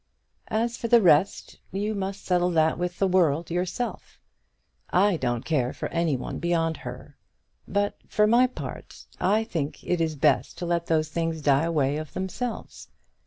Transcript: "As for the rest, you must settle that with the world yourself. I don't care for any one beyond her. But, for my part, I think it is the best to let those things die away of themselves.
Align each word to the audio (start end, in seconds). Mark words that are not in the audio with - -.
"As 0.47 0.77
for 0.77 0.87
the 0.87 0.99
rest, 0.99 1.59
you 1.71 1.93
must 1.93 2.25
settle 2.25 2.49
that 2.53 2.79
with 2.79 2.97
the 2.97 3.07
world 3.07 3.51
yourself. 3.51 4.19
I 4.89 5.15
don't 5.15 5.45
care 5.45 5.73
for 5.73 5.89
any 5.89 6.17
one 6.17 6.39
beyond 6.39 6.77
her. 6.77 7.19
But, 7.67 7.97
for 8.07 8.25
my 8.25 8.47
part, 8.47 9.05
I 9.19 9.43
think 9.43 9.83
it 9.83 10.01
is 10.01 10.15
the 10.15 10.19
best 10.21 10.57
to 10.57 10.65
let 10.65 10.87
those 10.87 11.09
things 11.09 11.39
die 11.43 11.65
away 11.65 11.97
of 11.97 12.13
themselves. 12.13 12.87